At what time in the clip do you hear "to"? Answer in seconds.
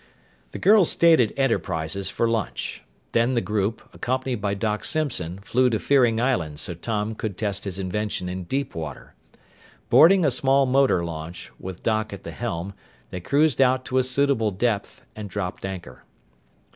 5.69-5.77, 13.85-13.99